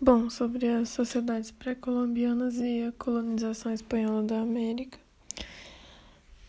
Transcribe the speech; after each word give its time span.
Bom, 0.00 0.30
sobre 0.30 0.68
as 0.68 0.90
sociedades 0.90 1.50
pré-colombianas 1.50 2.60
e 2.60 2.84
a 2.84 2.92
colonização 2.92 3.72
espanhola 3.72 4.22
da 4.22 4.40
América, 4.40 4.96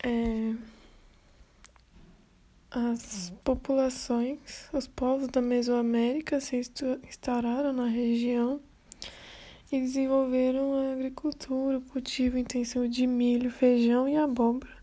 é, 0.03 0.53
as 2.69 3.33
populações, 3.43 4.69
os 4.71 4.85
povos 4.85 5.29
da 5.29 5.41
Mesoamérica 5.41 6.39
se 6.39 6.57
instauraram 6.57 7.73
na 7.73 7.87
região 7.87 8.61
e 9.71 9.79
desenvolveram 9.79 10.75
a 10.75 10.93
agricultura, 10.93 11.79
o 11.79 11.81
cultivo 11.81 12.37
intensivo 12.37 12.87
de 12.87 13.07
milho, 13.07 13.49
feijão 13.49 14.07
e 14.07 14.15
abóbora. 14.15 14.77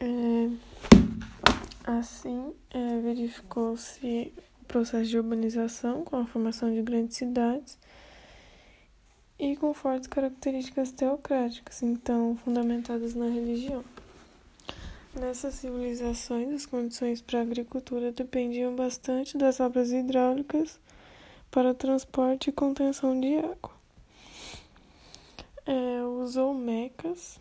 É, 0.00 0.50
assim, 1.84 2.54
é, 2.70 3.00
verificou-se 3.00 4.32
processo 4.66 5.08
de 5.08 5.16
urbanização 5.16 6.04
com 6.04 6.16
a 6.16 6.26
formação 6.26 6.72
de 6.72 6.82
grandes 6.82 7.16
cidades 7.16 7.78
e 9.38 9.56
com 9.56 9.72
fortes 9.74 10.06
características 10.06 10.92
teocráticas, 10.92 11.82
então 11.82 12.36
fundamentadas 12.36 13.14
na 13.14 13.26
religião. 13.26 13.84
Nessas 15.14 15.54
civilizações, 15.54 16.52
as 16.52 16.66
condições 16.66 17.22
para 17.22 17.38
a 17.38 17.42
agricultura 17.42 18.12
dependiam 18.12 18.76
bastante 18.76 19.38
das 19.38 19.60
obras 19.60 19.90
hidráulicas 19.90 20.78
para 21.50 21.72
transporte 21.72 22.50
e 22.50 22.52
contenção 22.52 23.18
de 23.18 23.38
água. 23.38 23.70
É, 25.64 26.02
os 26.02 26.36
Olmecas, 26.36 27.40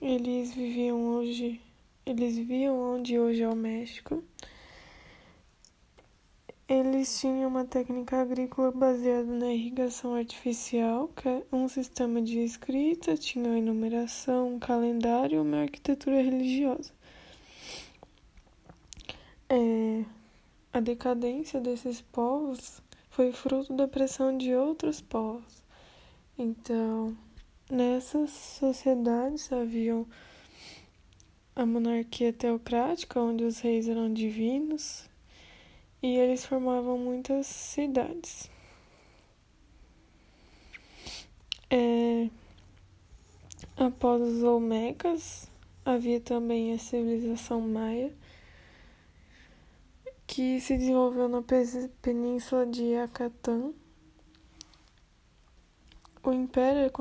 eles 0.00 0.54
viviam 0.54 0.98
hoje, 1.08 1.60
eles 2.06 2.36
viviam 2.36 2.94
onde 2.94 3.18
hoje 3.18 3.42
é 3.42 3.48
o 3.48 3.54
México, 3.54 4.24
eles 6.68 7.18
tinham 7.18 7.48
uma 7.48 7.64
técnica 7.64 8.20
agrícola 8.20 8.70
baseada 8.70 9.24
na 9.24 9.50
irrigação 9.50 10.14
artificial, 10.14 11.10
é 11.24 11.42
um 11.50 11.66
sistema 11.66 12.20
de 12.20 12.40
escrita, 12.40 13.16
tinha 13.16 13.46
uma 13.46 13.58
enumeração, 13.58 14.54
um 14.54 14.58
calendário 14.58 15.36
e 15.36 15.40
uma 15.40 15.62
arquitetura 15.62 16.20
religiosa. 16.20 16.92
É, 19.48 20.04
a 20.70 20.80
decadência 20.80 21.58
desses 21.58 22.02
povos 22.02 22.82
foi 23.08 23.32
fruto 23.32 23.72
da 23.74 23.88
pressão 23.88 24.36
de 24.36 24.54
outros 24.54 25.00
povos. 25.00 25.62
Então, 26.36 27.16
nessas 27.70 28.30
sociedades 28.30 29.50
haviam 29.50 30.06
a 31.56 31.64
monarquia 31.64 32.30
teocrática, 32.30 33.18
onde 33.18 33.42
os 33.42 33.58
reis 33.60 33.88
eram 33.88 34.12
divinos, 34.12 35.08
e 36.02 36.16
eles 36.16 36.44
formavam 36.44 36.98
muitas 36.98 37.46
cidades. 37.46 38.50
É, 41.70 42.30
após 43.76 44.22
os 44.22 44.42
Olmecas, 44.42 45.50
havia 45.84 46.20
também 46.20 46.72
a 46.72 46.78
civilização 46.78 47.60
maia, 47.60 48.12
que 50.26 50.60
se 50.60 50.76
desenvolveu 50.76 51.28
na 51.28 51.42
península 52.02 52.66
de 52.66 52.82
Yucatán. 52.82 53.72
O 56.28 56.32
império 56.34 56.92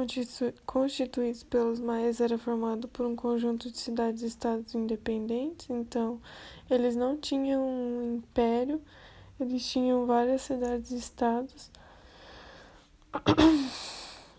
constituído 0.66 1.46
pelos 1.48 1.82
maias 1.82 2.22
era 2.22 2.38
formado 2.38 2.88
por 2.88 3.06
um 3.06 3.14
conjunto 3.14 3.70
de 3.70 3.78
cidades-estados 3.78 4.74
independentes, 4.74 5.70
então 5.70 6.22
eles 6.70 6.96
não 6.96 7.18
tinham 7.18 7.62
um 7.62 8.16
império, 8.16 8.82
eles 9.38 9.70
tinham 9.70 10.06
várias 10.06 10.44
cidades-estados. 10.44 11.70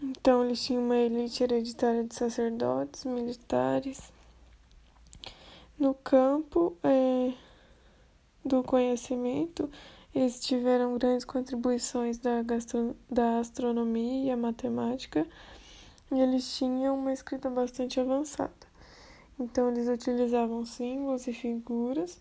Então 0.00 0.44
eles 0.44 0.64
tinham 0.64 0.84
uma 0.84 0.97
elite 0.97 1.42
hereditária 1.42 2.05
de 2.05 2.14
sacerdotes, 2.14 3.05
militares. 3.05 4.12
No 5.77 5.93
campo 5.93 6.77
é, 6.84 7.32
do 8.44 8.62
conhecimento, 8.62 9.69
eles 10.15 10.41
tiveram 10.41 10.97
grandes 10.97 11.25
contribuições 11.25 12.19
da, 12.19 12.43
da 13.11 13.39
astronomia 13.39 14.25
e 14.27 14.31
a 14.31 14.37
matemática, 14.37 15.27
e 16.11 16.19
eles 16.19 16.57
tinham 16.57 16.99
uma 16.99 17.13
escrita 17.13 17.51
bastante 17.51 18.01
avançada. 18.01 18.53
Então, 19.39 19.71
eles 19.71 19.89
utilizavam 19.89 20.65
símbolos 20.65 21.27
e 21.27 21.33
figuras, 21.33 22.21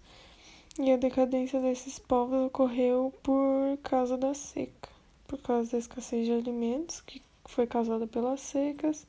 e 0.77 0.91
a 0.91 0.97
decadência 0.97 1.59
desses 1.59 1.97
povos 1.97 2.45
ocorreu 2.47 3.11
por 3.23 3.77
causa 3.81 4.17
da 4.17 4.33
seca, 4.33 4.89
por 5.27 5.41
causa 5.41 5.71
da 5.71 5.77
escassez 5.79 6.25
de 6.25 6.33
alimentos, 6.33 7.01
que 7.01 7.21
foi 7.45 7.65
causada 7.65 8.05
pelas 8.05 8.41
secas, 8.41 9.07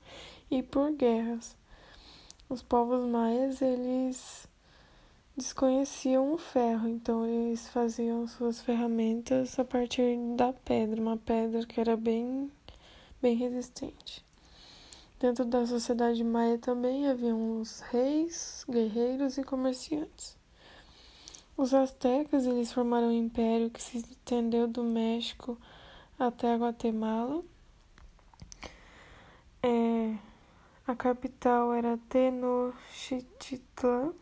e 0.51 0.63
por 0.63 0.93
guerras. 0.93 1.57
Os 2.49 2.63
povos 2.63 3.07
maias, 3.07 3.61
eles 3.61 4.49
desconheciam 5.39 6.35
o 6.35 6.37
ferro, 6.37 6.89
então 6.89 7.25
eles 7.25 7.69
faziam 7.69 8.27
suas 8.27 8.61
ferramentas 8.61 9.59
a 9.59 9.65
partir 9.65 10.19
da 10.37 10.53
pedra, 10.53 11.01
uma 11.01 11.17
pedra 11.17 11.65
que 11.65 11.81
era 11.81 11.97
bem, 11.97 12.51
bem 13.23 13.37
resistente. 13.37 14.27
Dentro 15.21 15.45
da 15.45 15.65
sociedade 15.65 16.25
maia 16.25 16.59
também 16.59 17.09
haviam 17.09 17.61
os 17.61 17.81
reis, 17.81 18.65
guerreiros 18.69 19.39
e 19.39 19.45
comerciantes. 19.45 20.37
Os 21.57 21.73
astecas 21.73 22.45
eles 22.45 22.73
formaram 22.73 23.09
um 23.09 23.13
império 23.13 23.71
que 23.71 23.83
se 23.83 23.99
estendeu 23.99 24.67
do 24.67 24.83
México 24.83 25.57
até 26.19 26.53
a 26.53 26.57
Guatemala. 26.57 27.45
É, 29.63 30.17
a 30.87 30.97
capital 30.97 31.73
era 31.73 31.97
Tenochtitlan 32.09 34.13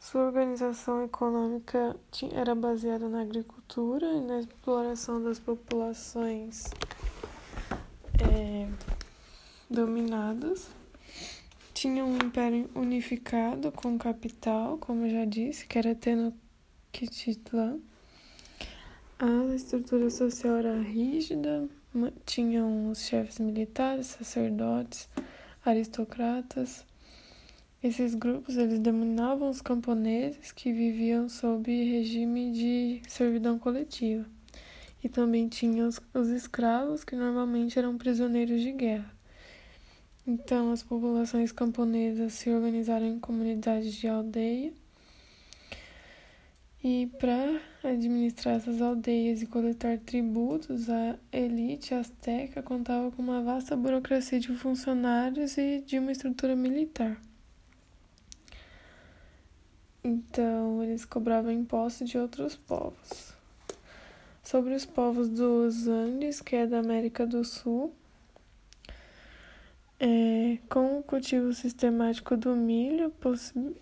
sua 0.00 0.22
organização 0.22 1.04
econômica 1.04 1.94
era 2.32 2.54
baseada 2.54 3.06
na 3.06 3.20
agricultura 3.20 4.06
e 4.06 4.20
na 4.22 4.40
exploração 4.40 5.22
das 5.22 5.38
populações 5.38 6.64
é, 8.18 8.66
dominadas. 9.68 10.70
Tinha 11.74 12.02
um 12.02 12.16
império 12.16 12.68
unificado 12.74 13.70
com 13.70 13.98
capital, 13.98 14.78
como 14.78 15.08
já 15.08 15.26
disse, 15.26 15.66
que 15.66 15.76
era 15.76 15.94
Tenochtitlan. 15.94 17.78
A 19.18 19.54
estrutura 19.54 20.08
social 20.08 20.56
era 20.56 20.80
rígida, 20.80 21.68
tinham 22.24 22.90
os 22.90 23.00
chefes 23.00 23.38
militares, 23.38 24.06
sacerdotes, 24.06 25.10
aristocratas, 25.62 26.86
esses 27.82 28.14
grupos 28.14 28.58
eles 28.58 28.78
dominavam 28.78 29.48
os 29.48 29.62
camponeses 29.62 30.52
que 30.52 30.70
viviam 30.70 31.30
sob 31.30 31.72
regime 31.72 32.52
de 32.52 33.02
servidão 33.08 33.58
coletiva. 33.58 34.26
E 35.02 35.08
também 35.08 35.48
tinha 35.48 35.86
os, 35.86 35.98
os 36.12 36.28
escravos 36.28 37.04
que 37.04 37.16
normalmente 37.16 37.78
eram 37.78 37.96
prisioneiros 37.96 38.60
de 38.60 38.70
guerra. 38.72 39.10
Então, 40.26 40.70
as 40.70 40.82
populações 40.82 41.50
camponesas 41.50 42.34
se 42.34 42.50
organizaram 42.50 43.06
em 43.06 43.18
comunidades 43.18 43.94
de 43.94 44.06
aldeia. 44.06 44.72
E 46.84 47.10
para 47.18 47.60
administrar 47.82 48.56
essas 48.56 48.82
aldeias 48.82 49.40
e 49.40 49.46
coletar 49.46 49.98
tributos, 49.98 50.90
a 50.90 51.18
elite 51.32 51.94
azteca 51.94 52.62
contava 52.62 53.10
com 53.10 53.22
uma 53.22 53.42
vasta 53.42 53.74
burocracia 53.74 54.38
de 54.38 54.54
funcionários 54.54 55.56
e 55.56 55.80
de 55.80 55.98
uma 55.98 56.12
estrutura 56.12 56.54
militar. 56.54 57.20
Então, 60.02 60.82
eles 60.82 61.04
cobravam 61.04 61.52
impostos 61.52 62.08
de 62.08 62.16
outros 62.16 62.56
povos. 62.56 63.34
Sobre 64.42 64.74
os 64.74 64.86
povos 64.86 65.28
dos 65.28 65.86
Andes, 65.86 66.40
que 66.40 66.56
é 66.56 66.66
da 66.66 66.78
América 66.78 67.26
do 67.26 67.44
Sul, 67.44 67.92
é, 69.98 70.56
com 70.70 70.98
o 70.98 71.02
cultivo 71.02 71.52
sistemático 71.52 72.34
do 72.34 72.56
milho, 72.56 73.12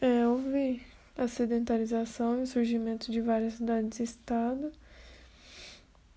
é, 0.00 0.26
houve 0.26 0.82
a 1.16 1.28
sedentarização 1.28 2.40
e 2.40 2.42
o 2.42 2.46
surgimento 2.46 3.12
de 3.12 3.20
várias 3.20 3.54
cidades-estado. 3.54 4.72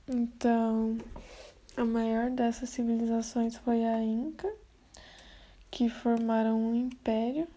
Então, 0.08 0.98
a 1.78 1.86
maior 1.86 2.31
dessas 2.31 2.70
civilizações 2.70 3.56
foi 3.56 3.86
a 3.86 4.02
Inca, 4.02 4.52
que 5.70 5.88
formaram 5.88 6.60
um 6.60 6.75
império 6.75 7.48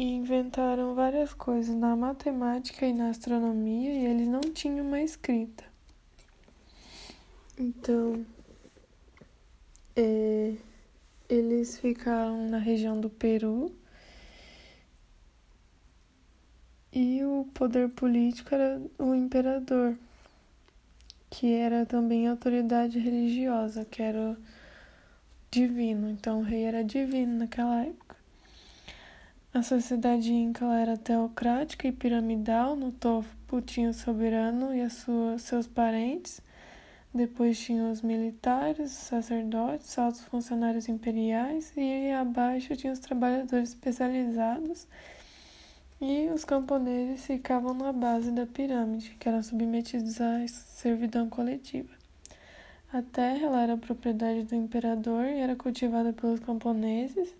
e 0.00 0.14
inventaram 0.14 0.94
várias 0.94 1.34
coisas 1.34 1.76
na 1.76 1.94
matemática 1.94 2.86
e 2.86 2.92
na 2.94 3.10
astronomia 3.10 3.92
e 3.92 4.06
eles 4.06 4.26
não 4.28 4.40
tinham 4.40 4.86
uma 4.86 5.02
escrita. 5.02 5.62
Então, 7.58 8.24
é, 9.94 10.54
eles 11.28 11.78
ficaram 11.78 12.48
na 12.48 12.56
região 12.56 12.98
do 12.98 13.10
Peru 13.10 13.70
e 16.90 17.22
o 17.22 17.46
poder 17.52 17.90
político 17.90 18.54
era 18.54 18.80
o 18.98 19.14
imperador. 19.14 19.98
que 21.28 21.52
era 21.52 21.84
também 21.86 22.26
autoridade 22.26 22.98
religiosa, 22.98 23.84
que 23.84 24.02
era 24.02 24.36
divino. 25.50 26.08
Então 26.10 26.40
o 26.40 26.42
rei 26.42 26.64
era 26.64 26.82
divino 26.82 27.38
naquela 27.38 27.84
época. 27.84 28.09
A 29.52 29.62
sociedade 29.62 30.32
inca 30.32 30.64
era 30.74 30.96
teocrática 30.96 31.88
e 31.88 31.92
piramidal. 31.92 32.76
No 32.76 32.92
topo 32.92 33.60
tinha 33.60 33.90
o 33.90 33.94
soberano 33.94 34.72
e 34.72 34.88
sua, 34.88 35.38
seus 35.38 35.66
parentes. 35.66 36.40
Depois 37.12 37.58
tinha 37.58 37.90
os 37.90 38.02
militares, 38.02 38.92
os 38.92 38.98
sacerdotes, 38.98 39.98
altos 39.98 40.22
funcionários 40.22 40.88
imperiais 40.88 41.72
e 41.76 42.12
abaixo 42.12 42.76
tinha 42.76 42.92
os 42.92 43.00
trabalhadores 43.00 43.70
especializados 43.70 44.86
e 46.00 46.28
os 46.32 46.44
camponeses 46.44 47.26
ficavam 47.26 47.74
na 47.74 47.92
base 47.92 48.30
da 48.30 48.46
pirâmide, 48.46 49.16
que 49.18 49.28
eram 49.28 49.42
submetidos 49.42 50.20
à 50.20 50.46
servidão 50.48 51.28
coletiva. 51.28 51.92
A 52.92 53.02
terra 53.02 53.60
era 53.60 53.76
propriedade 53.76 54.44
do 54.44 54.54
imperador 54.54 55.26
e 55.26 55.40
era 55.40 55.54
cultivada 55.54 56.12
pelos 56.12 56.40
camponeses, 56.40 57.34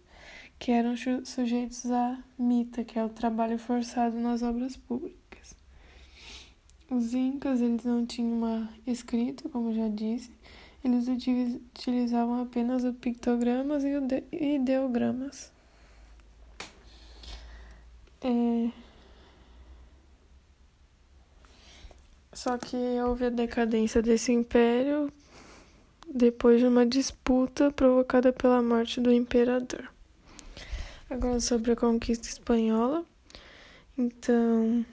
que 0.60 0.70
eram 0.70 0.94
sujeitos 1.24 1.90
à 1.90 2.22
mita, 2.38 2.84
que 2.84 2.98
é 2.98 3.04
o 3.04 3.08
trabalho 3.08 3.58
forçado 3.58 4.18
nas 4.18 4.42
obras 4.42 4.76
públicas. 4.76 5.56
Os 6.90 7.14
incas, 7.14 7.62
eles 7.62 7.82
não 7.82 8.04
tinham 8.04 8.34
uma 8.34 8.68
escrita, 8.86 9.48
como 9.48 9.72
já 9.72 9.88
disse, 9.88 10.30
eles 10.84 11.08
utilizavam 11.08 12.42
apenas 12.42 12.84
os 12.84 12.94
pictogramas 12.96 13.82
e 13.84 14.54
ideogramas. 14.54 15.50
É... 18.20 18.70
Só 22.34 22.58
que 22.58 22.76
houve 22.76 23.26
a 23.26 23.30
decadência 23.30 24.02
desse 24.02 24.30
império 24.30 25.10
depois 26.06 26.60
de 26.60 26.66
uma 26.66 26.84
disputa 26.84 27.72
provocada 27.72 28.30
pela 28.30 28.62
morte 28.62 29.00
do 29.00 29.10
imperador. 29.10 29.88
Agora 31.10 31.40
sobre 31.40 31.72
a 31.72 31.76
conquista 31.76 32.28
espanhola. 32.28 33.04
Então, 33.98 34.86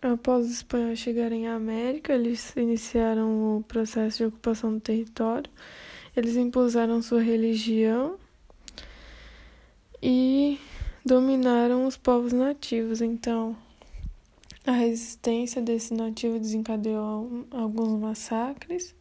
Após 0.00 0.46
os 0.46 0.52
espanhóis 0.52 1.00
chegarem 1.00 1.48
à 1.48 1.56
América, 1.56 2.12
eles 2.12 2.54
iniciaram 2.56 3.56
o 3.56 3.64
processo 3.64 4.18
de 4.18 4.26
ocupação 4.26 4.74
do 4.74 4.80
território. 4.80 5.50
Eles 6.16 6.36
impuseram 6.36 7.02
sua 7.02 7.20
religião 7.20 8.16
e 10.00 10.60
dominaram 11.04 11.84
os 11.84 11.96
povos 11.96 12.32
nativos. 12.32 13.00
Então, 13.00 13.56
a 14.64 14.70
resistência 14.70 15.60
desse 15.60 15.92
nativo 15.92 16.38
desencadeou 16.38 17.48
alguns 17.50 17.98
massacres 17.98 18.94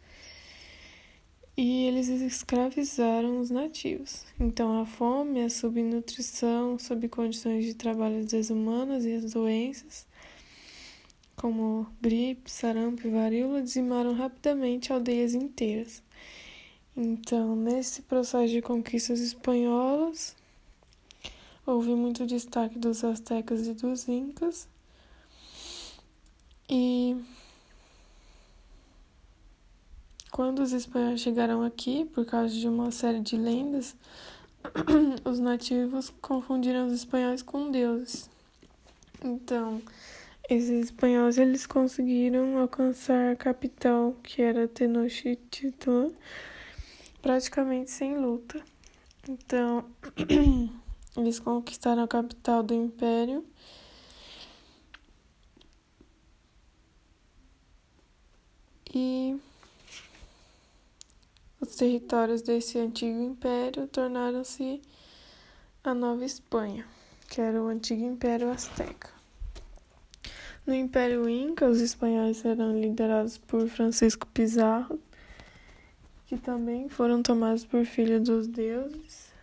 e 1.57 1.85
eles 1.85 2.07
escravizaram 2.07 3.41
os 3.41 3.49
nativos. 3.49 4.23
Então, 4.39 4.79
a 4.79 4.85
fome, 4.85 5.41
a 5.41 5.49
subnutrição, 5.49 6.77
sob 6.77 7.09
condições 7.09 7.65
de 7.65 7.73
trabalho 7.73 8.23
desumanas 8.23 9.03
e 9.03 9.13
as 9.13 9.33
doenças 9.33 10.07
como 11.37 11.85
gripe, 12.01 12.49
sarampo 12.49 13.07
e 13.07 13.11
varíola, 13.11 13.61
dizimaram 13.61 14.13
rapidamente 14.13 14.91
aldeias 14.91 15.35
inteiras. 15.35 16.01
Então, 16.95 17.55
nesse 17.55 18.01
processo 18.01 18.51
de 18.51 18.61
conquistas 18.61 19.19
espanholas, 19.19 20.35
houve 21.63 21.93
muito 21.93 22.25
destaque 22.25 22.79
dos 22.79 23.03
astecas 23.03 23.67
e 23.67 23.73
dos 23.73 24.07
incas. 24.07 24.67
E 26.67 27.15
quando 30.37 30.59
os 30.59 30.71
espanhóis 30.71 31.19
chegaram 31.19 31.63
aqui, 31.63 32.05
por 32.05 32.23
causa 32.23 32.53
de 32.53 32.67
uma 32.67 32.91
série 32.91 33.21
de 33.21 33.35
lendas, 33.35 33.95
os 35.25 35.39
nativos 35.39 36.13
confundiram 36.21 36.85
os 36.85 36.93
espanhóis 36.93 37.41
com 37.41 37.71
deuses. 37.71 38.29
Então, 39.25 39.81
esses 40.47 40.85
espanhóis 40.85 41.39
eles 41.39 41.65
conseguiram 41.65 42.59
alcançar 42.59 43.31
a 43.31 43.35
capital, 43.35 44.15
que 44.21 44.43
era 44.43 44.67
Tenochtitlan, 44.67 46.11
praticamente 47.19 47.89
sem 47.89 48.19
luta. 48.19 48.61
Então, 49.27 49.85
eles 51.17 51.39
conquistaram 51.39 52.03
a 52.03 52.07
capital 52.07 52.61
do 52.61 52.75
império. 52.75 53.43
E 58.93 59.35
os 61.67 61.75
territórios 61.75 62.41
desse 62.41 62.79
antigo 62.79 63.21
império 63.21 63.87
tornaram-se 63.87 64.81
a 65.83 65.93
Nova 65.93 66.23
Espanha, 66.23 66.87
que 67.29 67.41
era 67.41 67.61
o 67.61 67.67
antigo 67.67 68.05
Império 68.05 68.49
Azteca. 68.49 69.09
No 70.65 70.73
Império 70.73 71.27
Inca, 71.27 71.67
os 71.67 71.81
espanhóis 71.81 72.43
eram 72.45 72.79
liderados 72.79 73.37
por 73.37 73.67
Francisco 73.67 74.25
Pizarro, 74.27 74.97
que 76.25 76.37
também 76.37 76.87
foram 76.87 77.21
tomados 77.21 77.65
por 77.65 77.83
filho 77.83 78.21
dos 78.21 78.47
deuses. 78.47 79.33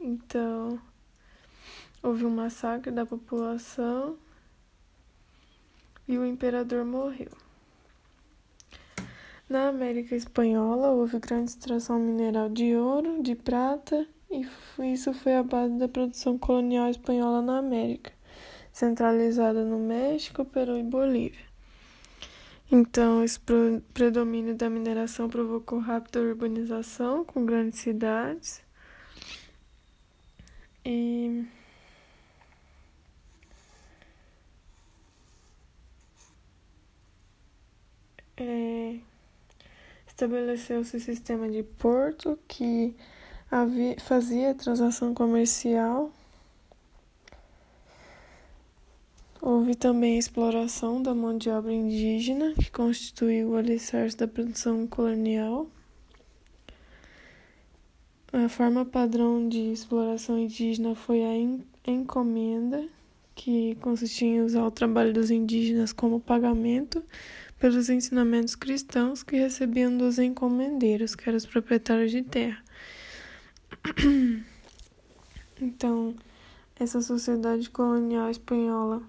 Então, 0.00 0.80
houve 2.02 2.24
um 2.24 2.30
massacre 2.30 2.90
da 2.90 3.06
população 3.06 4.18
e 6.08 6.18
o 6.18 6.26
imperador 6.26 6.84
morreu. 6.84 7.30
Na 9.50 9.68
América 9.68 10.14
Espanhola, 10.14 10.92
houve 10.92 11.18
grande 11.18 11.50
extração 11.50 11.98
mineral 11.98 12.48
de 12.48 12.74
ouro, 12.76 13.22
de 13.22 13.34
prata, 13.34 14.06
e 14.30 14.46
isso 14.92 15.12
foi 15.12 15.34
a 15.34 15.42
base 15.42 15.76
da 15.76 15.88
produção 15.88 16.38
colonial 16.38 16.88
espanhola 16.88 17.42
na 17.42 17.58
América 17.58 18.12
centralizada 18.72 19.64
no 19.64 19.78
México, 19.78 20.44
Peru 20.44 20.76
e 20.78 20.82
Bolívia. 20.82 21.44
Então, 22.70 23.24
esse 23.24 23.40
predomínio 23.92 24.54
da 24.54 24.70
mineração 24.70 25.28
provocou 25.28 25.80
rápida 25.80 26.20
urbanização 26.20 27.24
com 27.24 27.44
grandes 27.44 27.80
cidades. 27.80 28.62
E 30.84 31.44
é, 38.36 38.98
estabeleceu-se 40.20 40.96
o 40.98 41.00
sistema 41.00 41.48
de 41.48 41.62
porto 41.62 42.38
que 42.46 42.94
havia, 43.50 43.96
fazia 43.98 44.54
transação 44.54 45.14
comercial 45.14 46.12
Houve 49.42 49.74
também 49.74 50.16
a 50.16 50.18
exploração 50.18 51.02
da 51.02 51.14
mão 51.14 51.38
de 51.38 51.48
obra 51.48 51.72
indígena, 51.72 52.52
que 52.52 52.70
constituiu 52.70 53.48
o 53.48 53.56
alicerce 53.56 54.14
da 54.14 54.28
produção 54.28 54.86
colonial. 54.86 55.66
A 58.30 58.50
forma 58.50 58.84
padrão 58.84 59.48
de 59.48 59.72
exploração 59.72 60.38
indígena 60.38 60.94
foi 60.94 61.22
a 61.24 61.90
encomenda, 61.90 62.86
que 63.34 63.76
consistia 63.76 64.28
em 64.28 64.42
usar 64.42 64.66
o 64.66 64.70
trabalho 64.70 65.14
dos 65.14 65.30
indígenas 65.30 65.90
como 65.90 66.20
pagamento 66.20 67.02
pelos 67.60 67.90
ensinamentos 67.90 68.56
cristãos 68.56 69.22
que 69.22 69.36
recebiam 69.36 69.96
dos 69.96 70.18
encomendeiros, 70.18 71.14
que 71.14 71.28
eram 71.28 71.36
os 71.36 71.44
proprietários 71.46 72.10
de 72.10 72.22
terra. 72.22 72.64
Então, 75.62 76.14
essa 76.74 77.02
sociedade 77.02 77.68
colonial 77.68 78.30
espanhola 78.30 79.02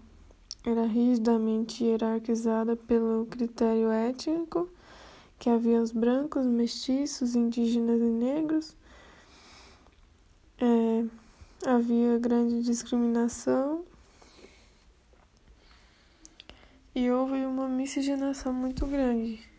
era 0.65 0.85
rigidamente 0.85 1.81
hierarquizada 1.81 2.75
pelo 2.75 3.25
critério 3.25 3.89
étnico, 3.89 4.69
que 5.39 5.49
havia 5.49 5.81
os 5.81 5.93
brancos, 5.93 6.45
mestiços, 6.45 7.35
indígenas 7.35 8.01
e 8.01 8.03
negros. 8.03 8.75
É, 10.59 11.05
havia 11.65 12.19
grande 12.19 12.61
discriminação 12.63 13.85
e 16.93 17.09
houve 17.09 17.40
miscigenação 17.81 18.53
muito 18.53 18.85
grande. 18.85 19.50